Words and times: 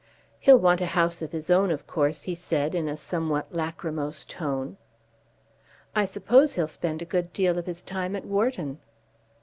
"He'll 0.39 0.57
want 0.57 0.81
a 0.81 0.87
house 0.87 1.21
of 1.21 1.31
his 1.31 1.51
own, 1.51 1.69
of 1.69 1.85
course," 1.85 2.23
he 2.23 2.33
said, 2.33 2.73
in 2.73 2.87
a 2.87 2.97
somewhat 2.97 3.53
lachrymose 3.53 4.25
tone. 4.25 4.77
"I 5.95 6.05
suppose 6.05 6.55
he'll 6.55 6.67
spend 6.67 7.03
a 7.03 7.05
good 7.05 7.31
deal 7.33 7.59
of 7.59 7.67
his 7.67 7.83
time 7.83 8.15
at 8.15 8.25
Wharton." 8.25 8.79